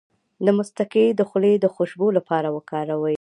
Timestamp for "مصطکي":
0.57-1.05